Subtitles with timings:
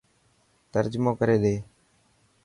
[0.73, 1.55] ترجمو ڪري ڏي.